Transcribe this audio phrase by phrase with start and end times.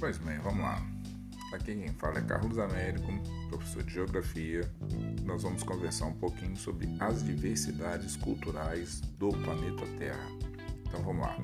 [0.00, 0.82] Pois bem, vamos lá.
[1.52, 3.12] Aqui quem fala é Carlos Américo,
[3.50, 4.62] professor de Geografia.
[5.26, 10.26] Nós vamos conversar um pouquinho sobre as diversidades culturais do planeta Terra.
[10.88, 11.36] Então vamos lá.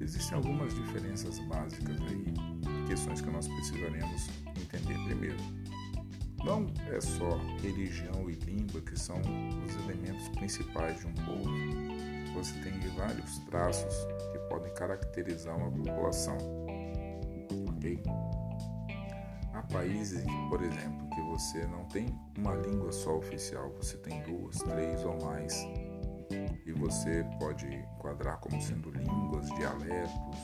[0.00, 2.32] Existem algumas diferenças básicas aí,
[2.88, 5.36] questões que nós precisaremos entender primeiro.
[6.42, 11.50] Não é só religião e língua que são os elementos principais de um povo.
[12.34, 13.94] Você tem vários traços
[14.32, 16.61] que podem caracterizar uma população.
[19.52, 22.06] Há países, por exemplo, que você não tem
[22.38, 25.66] uma língua só oficial, você tem duas, três ou mais.
[26.64, 30.38] E você pode enquadrar como sendo línguas, dialetos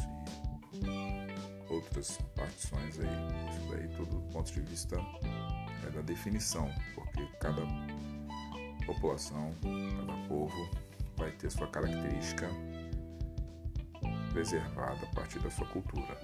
[0.75, 3.51] e outras partições aí.
[3.51, 4.97] Isso daí tudo do ponto de vista
[5.87, 7.63] é da definição, porque cada
[8.85, 9.55] população,
[9.97, 10.69] cada povo
[11.17, 12.49] vai ter sua característica
[14.33, 16.19] preservada a partir da sua cultura.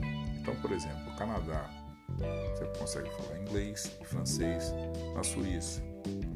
[0.44, 1.70] Então, por exemplo, o Canadá,
[2.18, 4.74] você consegue falar inglês e francês.
[5.14, 5.82] Na Suíça,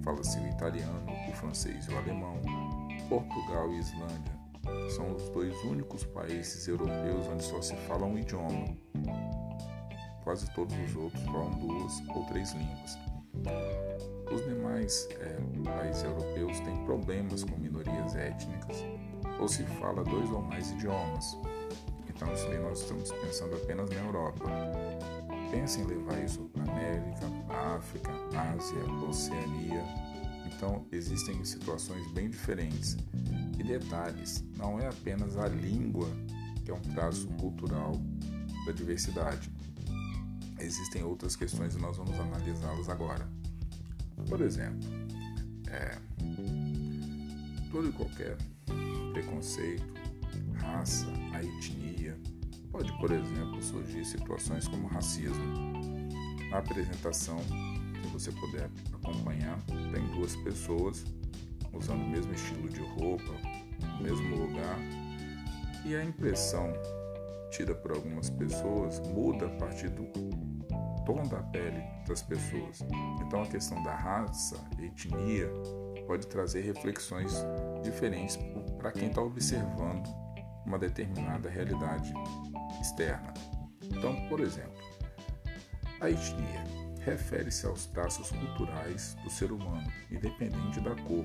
[0.03, 2.41] fala-se o italiano, o francês e o alemão.
[3.07, 4.33] Portugal e Islândia
[4.89, 8.65] são os dois únicos países europeus onde só se fala um idioma.
[10.25, 12.99] Quase todos os outros falam duas ou três línguas.
[14.33, 18.83] Os demais é, países europeus têm problemas com minorias étnicas
[19.39, 21.37] ou se fala dois ou mais idiomas.
[22.19, 24.45] Então, aí nós estamos pensando apenas na Europa.
[25.53, 27.27] Pense em levar isso para América,
[27.77, 29.85] África, Ásia, Oceania.
[30.45, 32.97] Então, existem situações bem diferentes.
[33.57, 36.09] E detalhes, não é apenas a língua
[36.65, 37.93] que é um traço cultural
[38.67, 39.49] da diversidade.
[40.59, 43.29] Existem outras questões e nós vamos analisá-las agora.
[44.29, 44.89] Por exemplo,
[45.71, 45.97] é,
[47.71, 48.37] todo e qualquer
[49.13, 49.98] preconceito,
[50.73, 52.19] raça, a etnia,
[52.71, 55.45] pode, por exemplo, surgir situações como racismo.
[56.51, 57.39] Na apresentação,
[58.03, 61.05] se você puder acompanhar, tem duas pessoas
[61.73, 63.33] usando o mesmo estilo de roupa,
[63.97, 64.79] no mesmo lugar,
[65.85, 66.73] e a impressão
[67.51, 70.05] tida por algumas pessoas muda a partir do
[71.05, 72.85] tom da pele das pessoas.
[73.27, 75.51] Então a questão da raça, etnia,
[76.07, 77.45] pode trazer reflexões
[77.83, 78.39] diferentes
[78.79, 80.28] para quem está observando
[80.69, 82.13] uma determinada realidade
[82.81, 83.33] externa.
[83.83, 84.79] Então, por exemplo,
[86.01, 86.65] a etnia
[87.05, 91.25] refere-se aos traços culturais do ser humano, independente da cor.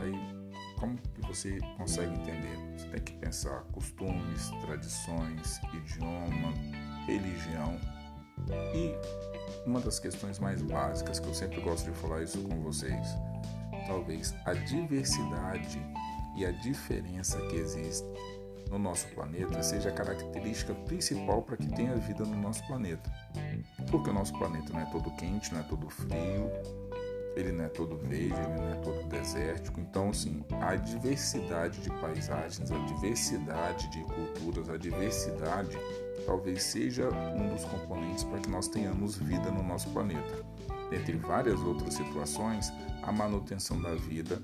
[0.00, 0.44] Aí,
[0.78, 2.56] como que você consegue entender?
[2.76, 6.52] Você tem que pensar costumes, tradições, idioma,
[7.06, 7.80] religião
[8.74, 8.94] e
[9.66, 13.08] uma das questões mais básicas que eu sempre gosto de falar isso com vocês,
[13.86, 15.80] talvez a diversidade
[16.36, 18.06] e a diferença que existe
[18.70, 23.10] no nosso planeta seja a característica principal para que tenha vida no nosso planeta.
[23.90, 26.50] Porque o nosso planeta não é todo quente, não é todo frio,
[27.36, 29.80] ele não é todo verde, ele não é todo desértico.
[29.80, 35.76] Então, assim, a diversidade de paisagens, a diversidade de culturas, a diversidade
[36.26, 40.44] talvez seja um dos componentes para que nós tenhamos vida no nosso planeta.
[40.90, 42.72] Dentre várias outras situações,
[43.02, 44.40] a manutenção da vida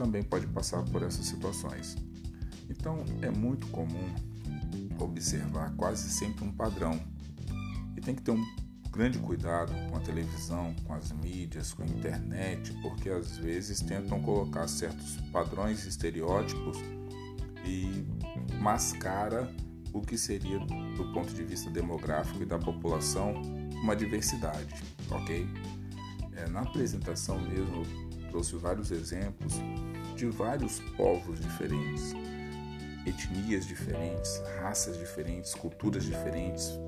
[0.00, 1.94] também pode passar por essas situações.
[2.70, 4.14] Então, é muito comum
[4.98, 6.98] observar quase sempre um padrão.
[7.94, 8.42] E tem que ter um
[8.90, 14.22] grande cuidado com a televisão, com as mídias, com a internet, porque às vezes tentam
[14.22, 16.78] colocar certos padrões estereótipos
[17.66, 18.06] e
[18.58, 19.54] mascara
[19.92, 23.34] o que seria, do ponto de vista demográfico e da população,
[23.82, 25.46] uma diversidade, ok?
[26.36, 27.82] É, na apresentação mesmo,
[28.30, 29.60] trouxe vários exemplos
[30.20, 32.14] de vários povos diferentes,
[33.06, 36.78] etnias diferentes, raças diferentes, culturas diferentes,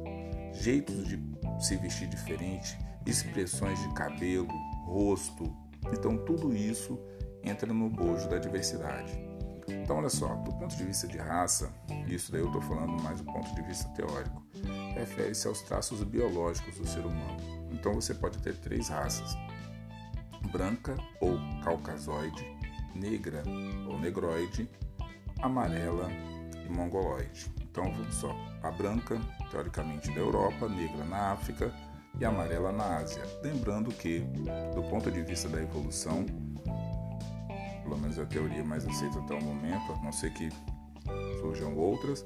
[0.52, 1.18] jeitos de
[1.58, 2.76] se vestir diferente,
[3.06, 4.48] expressões de cabelo,
[4.84, 5.50] rosto.
[5.94, 7.00] Então, tudo isso
[7.42, 9.18] entra no bojo da diversidade.
[9.66, 11.72] Então, olha só, do ponto de vista de raça,
[12.06, 14.44] isso daí eu estou falando mais do ponto de vista teórico,
[14.94, 17.38] refere-se aos traços biológicos do ser humano.
[17.70, 19.34] Então, você pode ter três raças:
[20.52, 22.44] branca ou caucasoide,
[22.94, 23.42] negra
[23.88, 24.68] ou negroide,
[25.40, 26.10] amarela
[26.64, 27.50] e mongoloide.
[27.60, 31.72] Então, vamos só: a branca, teoricamente da Europa, negra na África
[32.18, 33.22] e amarela na Ásia.
[33.42, 34.20] Lembrando que,
[34.74, 36.24] do ponto de vista da evolução,
[37.82, 40.48] pelo menos a teoria mais aceita até o momento, a não ser que
[41.40, 42.24] surjam outras,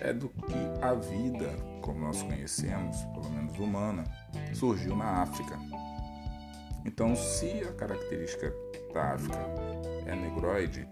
[0.00, 4.04] é do que a vida, como nós conhecemos, pelo menos humana,
[4.54, 5.58] surgiu na África.
[6.84, 8.52] Então, se a característica
[8.92, 9.38] da África
[10.06, 10.88] é negroide,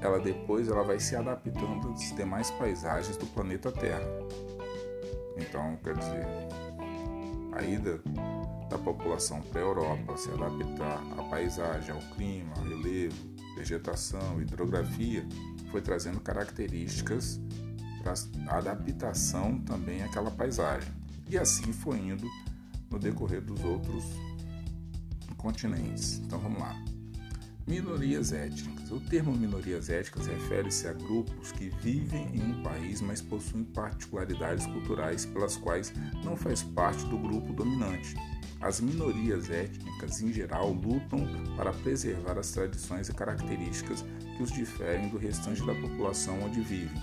[0.00, 4.08] ela depois ela vai se adaptando às demais paisagens do planeta Terra.
[5.36, 6.26] Então, quer dizer,
[7.52, 8.00] a ida
[8.68, 13.16] da população para a Europa se adaptar à paisagem, ao clima, ao relevo,
[13.56, 15.26] vegetação, hidrografia,
[15.70, 17.40] foi trazendo características
[18.02, 18.14] para
[18.48, 20.90] a adaptação também àquela paisagem.
[21.28, 22.26] E assim foi indo
[22.90, 24.04] no decorrer dos outros
[25.36, 26.18] continentes.
[26.18, 26.74] Então vamos lá.
[27.70, 28.90] Minorias étnicas.
[28.90, 34.66] O termo minorias étnicas refere-se a grupos que vivem em um país, mas possuem particularidades
[34.66, 35.92] culturais pelas quais
[36.24, 38.16] não faz parte do grupo dominante.
[38.60, 41.24] As minorias étnicas, em geral, lutam
[41.56, 44.04] para preservar as tradições e características
[44.36, 47.00] que os diferem do restante da população onde vivem.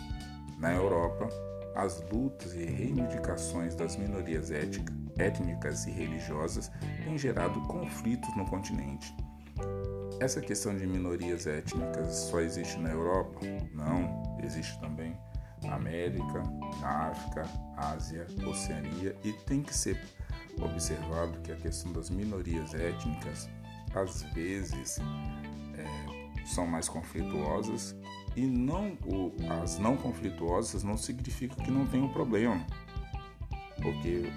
[0.60, 1.30] Na Europa,
[1.78, 6.70] as lutas e reivindicações das minorias étnicas e religiosas
[7.06, 9.16] têm gerado conflitos no continente.
[10.20, 13.40] Essa questão de minorias étnicas só existe na Europa?
[13.72, 15.16] Não, existe também
[15.64, 16.42] na América,
[16.82, 17.48] na África,
[17.78, 19.16] Ásia, Oceania.
[19.24, 20.00] E tem que ser
[20.60, 23.48] observado que a questão das minorias étnicas
[23.94, 24.98] às vezes
[25.78, 27.96] é, são mais conflituosas.
[28.36, 29.32] E não o,
[29.62, 32.66] as não conflituosas não significa que não tem um problema,
[33.82, 34.32] porque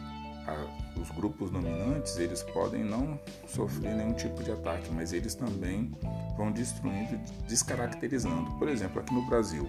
[0.46, 5.92] a, os grupos dominantes eles podem não sofrer nenhum tipo de ataque, mas eles também
[6.36, 7.18] vão destruindo,
[7.48, 8.50] descaracterizando.
[8.58, 9.68] Por exemplo, aqui no Brasil,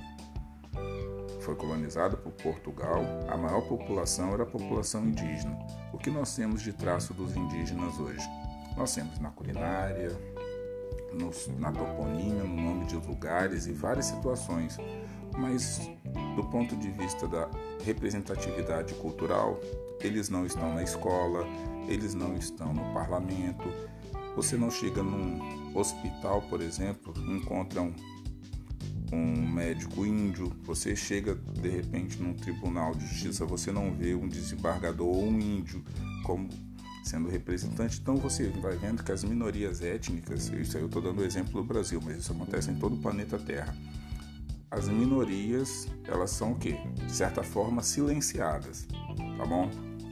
[1.41, 5.57] foi colonizado por Portugal, a maior população era a população indígena.
[5.91, 8.25] O que nós temos de traço dos indígenas hoje?
[8.77, 10.11] Nós temos na culinária,
[11.59, 14.77] na toponímia, no nome de lugares e várias situações.
[15.37, 15.89] Mas
[16.35, 17.49] do ponto de vista da
[17.83, 19.59] representatividade cultural,
[19.99, 21.45] eles não estão na escola,
[21.87, 23.63] eles não estão no parlamento.
[24.35, 27.93] Você não chega num hospital, por exemplo, encontra um,
[29.11, 34.27] um médico índio, você chega de repente num tribunal de justiça, você não vê um
[34.27, 35.83] desembargador ou um índio
[36.23, 36.47] como
[37.03, 37.99] sendo representante.
[37.99, 41.53] Então você vai vendo que as minorias étnicas, isso aí eu estou dando o exemplo
[41.53, 43.75] do Brasil, mas isso acontece em todo o planeta Terra.
[44.71, 46.79] As minorias, elas são o quê?
[47.05, 48.87] De certa forma silenciadas,
[49.37, 49.69] tá bom?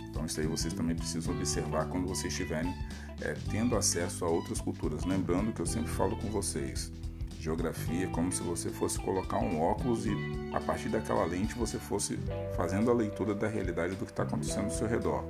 [0.09, 2.75] Então isso aí vocês também precisam observar quando vocês estiverem
[3.21, 5.05] é, tendo acesso a outras culturas.
[5.05, 6.91] Lembrando que eu sempre falo com vocês,
[7.39, 10.11] geografia é como se você fosse colocar um óculos e
[10.53, 12.19] a partir daquela lente você fosse
[12.57, 15.23] fazendo a leitura da realidade do que está acontecendo ao seu redor.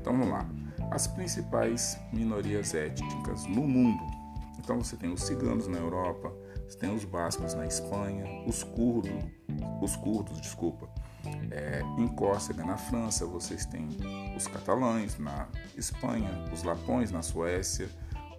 [0.00, 0.48] Então vamos lá.
[0.92, 4.00] As principais minorias étnicas no mundo.
[4.60, 6.32] Então você tem os ciganos na Europa,
[6.70, 9.12] você tem os bascos na Espanha, os curdos,
[9.82, 10.88] os curdos, desculpa,
[11.50, 13.88] é, em Córcega, na França, vocês têm
[14.36, 17.88] os catalães na Espanha, os lapões na Suécia,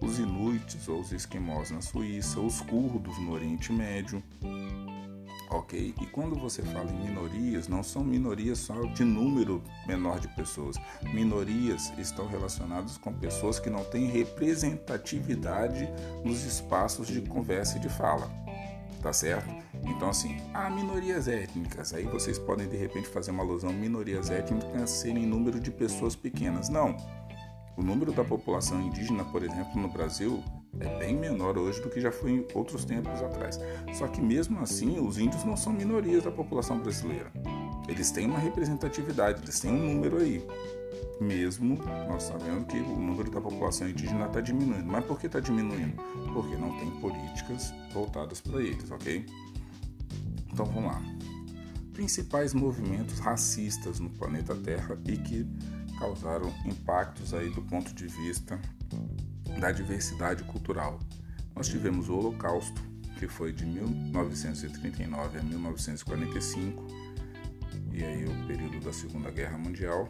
[0.00, 4.22] os inuites ou os esquimós na Suíça, os curdos no Oriente Médio.
[5.52, 5.94] Ok?
[6.00, 10.76] E quando você fala em minorias, não são minorias só de número menor de pessoas.
[11.12, 15.86] Minorias estão relacionadas com pessoas que não têm representatividade
[16.24, 18.30] nos espaços de conversa e de fala.
[19.02, 19.52] Tá certo?
[19.84, 21.92] Então, assim, há minorias étnicas.
[21.92, 26.70] Aí vocês podem de repente fazer uma alusão: minorias étnicas serem número de pessoas pequenas.
[26.70, 26.96] Não.
[27.76, 30.42] O número da população indígena, por exemplo, no Brasil
[30.80, 33.58] é bem menor hoje do que já foi em outros tempos atrás.
[33.94, 37.30] Só que mesmo assim, os índios não são minorias da população brasileira.
[37.88, 40.44] Eles têm uma representatividade, eles têm um número aí.
[41.20, 44.86] Mesmo nós sabendo que o número da população indígena está diminuindo.
[44.86, 45.96] Mas por que está diminuindo?
[46.32, 49.26] Porque não tem políticas voltadas para eles, ok?
[50.52, 51.02] Então vamos lá.
[51.92, 55.46] Principais movimentos racistas no planeta Terra e que
[55.98, 58.58] causaram impactos aí do ponto de vista
[59.62, 60.98] da diversidade cultural.
[61.54, 62.82] Nós tivemos o Holocausto,
[63.16, 66.84] que foi de 1939 a 1945,
[67.92, 70.08] e aí o período da Segunda Guerra Mundial.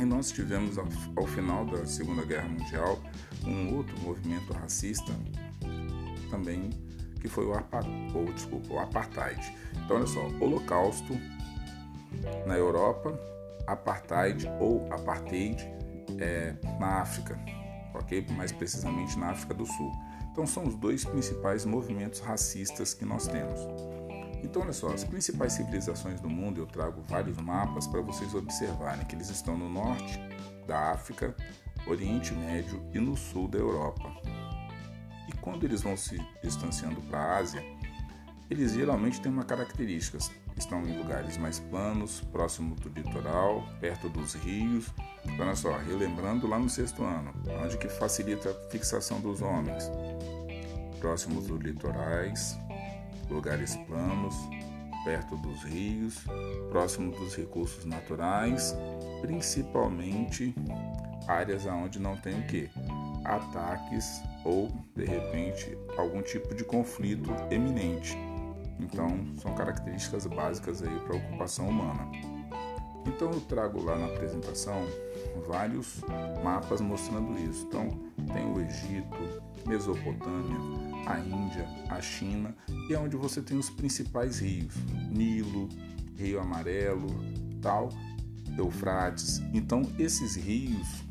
[0.00, 2.98] E nós tivemos ao, final da Segunda Guerra Mundial
[3.44, 5.12] um outro movimento racista
[6.30, 6.70] também
[7.20, 7.52] que foi o,
[8.14, 9.52] ou, desculpa, o apartheid.
[9.84, 11.12] Então, olha só, Holocausto
[12.46, 13.18] na Europa,
[13.66, 15.62] apartheid ou apartheid
[16.18, 17.38] é, na África,
[18.36, 19.92] Mais precisamente na África do Sul.
[20.32, 23.60] Então, são os dois principais movimentos racistas que nós temos.
[24.42, 29.04] Então, olha só, as principais civilizações do mundo, eu trago vários mapas para vocês observarem
[29.06, 30.20] que eles estão no norte
[30.66, 31.34] da África,
[31.86, 34.12] Oriente Médio e no sul da Europa
[35.46, 37.64] quando eles vão se distanciando para a Ásia,
[38.50, 40.18] eles geralmente têm uma característica:
[40.56, 44.92] estão em lugares mais planos, próximo do litoral, perto dos rios.
[45.38, 49.90] Olha só, relembrando lá no sexto ano, onde que facilita a fixação dos homens,
[50.98, 52.58] próximos dos litorais,
[53.28, 54.34] lugares planos,
[55.04, 56.24] perto dos rios,
[56.70, 58.74] próximo dos recursos naturais,
[59.20, 60.54] principalmente
[61.28, 62.70] áreas onde não tem o que?
[63.24, 68.16] Ataques ou de repente algum tipo de conflito eminente.
[68.78, 69.08] Então,
[69.40, 72.35] são características básicas aí para a ocupação humana.
[73.06, 74.86] Então, eu trago lá na apresentação
[75.46, 76.00] vários
[76.42, 77.66] mapas mostrando isso.
[77.66, 77.88] Então,
[78.32, 79.16] tem o Egito,
[79.66, 80.58] Mesopotâmia,
[81.06, 82.54] a Índia, a China
[82.88, 84.74] e é onde você tem os principais rios:
[85.10, 85.68] Nilo,
[86.16, 87.08] Rio Amarelo,
[87.60, 87.90] tal,
[88.58, 89.40] Eufrates.
[89.52, 91.04] Então, esses rios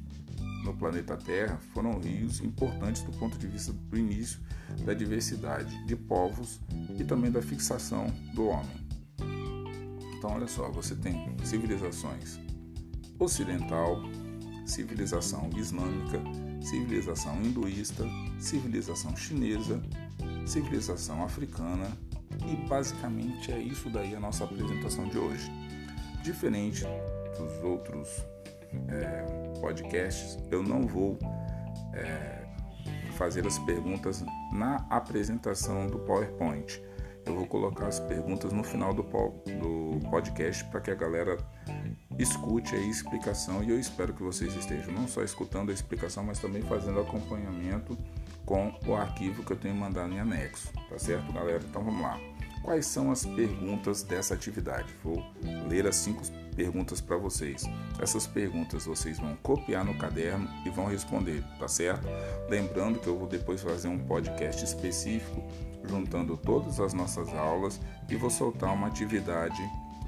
[0.63, 4.39] no planeta Terra foram rios importantes do ponto de vista do início
[4.83, 6.59] da diversidade de povos
[6.97, 8.84] e também da fixação do homem.
[10.25, 12.39] Então, olha só, você tem civilizações
[13.19, 14.01] ocidental,
[14.65, 16.19] civilização islâmica,
[16.63, 18.03] civilização hinduísta,
[18.39, 19.79] civilização chinesa,
[20.47, 21.85] civilização africana
[22.43, 25.47] e basicamente é isso daí a nossa apresentação de hoje.
[26.23, 26.83] Diferente
[27.37, 28.09] dos outros
[28.87, 31.19] é, podcasts, eu não vou
[31.93, 32.47] é,
[33.15, 36.81] fazer as perguntas na apresentação do PowerPoint.
[37.25, 41.37] Eu vou colocar as perguntas no final do, do podcast para que a galera
[42.19, 46.39] escute a explicação e eu espero que vocês estejam não só escutando a explicação, mas
[46.39, 47.97] também fazendo acompanhamento
[48.45, 51.63] com o arquivo que eu tenho mandado em anexo, tá certo, galera?
[51.67, 52.19] Então vamos lá.
[52.61, 54.93] Quais são as perguntas dessa atividade?
[55.03, 55.23] Vou
[55.67, 56.44] ler as cinco perguntas
[57.01, 57.63] para vocês.
[57.99, 62.07] Essas perguntas vocês vão copiar no caderno e vão responder, tá certo?
[62.49, 65.43] Lembrando que eu vou depois fazer um podcast específico
[65.87, 69.61] juntando todas as nossas aulas e vou soltar uma atividade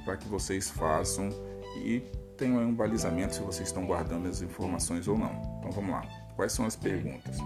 [0.06, 1.30] para que vocês façam
[1.78, 2.02] e
[2.38, 5.58] tenham um balizamento se vocês estão guardando as informações ou não.
[5.60, 6.02] Então vamos lá.
[6.36, 7.38] Quais são as perguntas?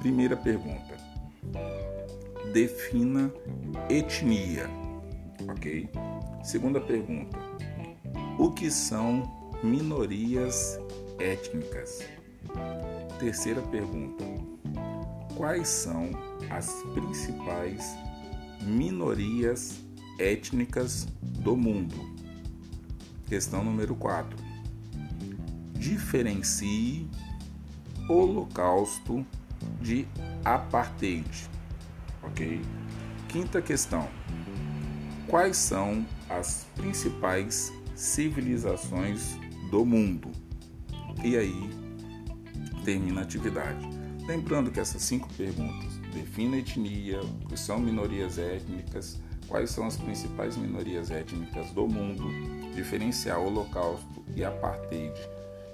[0.00, 0.94] Primeira pergunta.
[2.52, 3.32] Defina
[3.88, 4.68] etnia.
[5.48, 5.88] Ok?
[6.42, 7.38] Segunda pergunta.
[8.44, 9.22] O que são
[9.62, 10.78] minorias
[11.18, 12.00] étnicas?
[13.18, 14.22] Terceira pergunta.
[15.34, 16.10] Quais são
[16.50, 17.96] as principais
[18.60, 19.82] minorias
[20.18, 21.96] étnicas do mundo?
[23.26, 24.36] Questão número 4.
[25.72, 27.08] Diferencie
[28.10, 29.24] Holocausto
[29.80, 30.06] de
[30.44, 31.48] Apartheid.
[32.22, 32.60] Ok?
[33.26, 34.06] Quinta questão.
[35.28, 39.38] Quais são as principais civilizações
[39.70, 40.30] do mundo?
[41.22, 41.70] E aí
[42.84, 43.88] termina a atividade.
[44.26, 49.96] Lembrando que essas cinco perguntas defina etnia, o que são minorias étnicas, quais são as
[49.96, 52.24] principais minorias étnicas do mundo,
[52.74, 55.14] diferenciar o Holocausto e Apartheid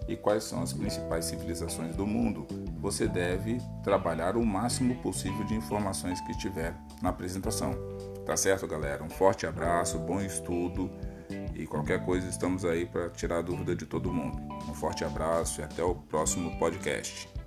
[0.08, 2.46] e quais são as principais civilizações do mundo,
[2.80, 7.74] você deve trabalhar o máximo possível de informações que tiver na apresentação.
[8.26, 9.04] Tá certo, galera?
[9.04, 10.90] Um forte abraço, bom estudo
[11.54, 14.38] e qualquer coisa estamos aí para tirar a dúvida de todo mundo.
[14.68, 17.39] Um forte abraço e até o próximo podcast.